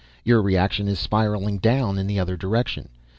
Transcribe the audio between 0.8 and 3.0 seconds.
is spiraling down in the other direction.